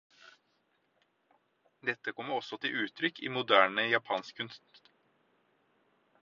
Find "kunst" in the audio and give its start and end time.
4.41-4.91